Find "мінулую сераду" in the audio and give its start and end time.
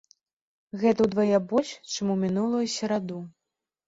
2.21-3.19